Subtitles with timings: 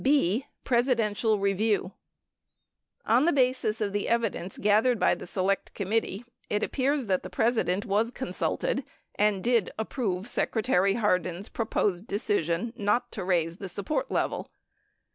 [0.03, 0.47] b.
[0.63, 1.91] Presidential Review
[3.05, 7.29] On the basis of the evidence gathered by the Select Committee, it appears that the
[7.29, 8.83] President was consulted
[9.13, 14.49] and did approve Secretary Hardin's proposed decision hot to raise the support level.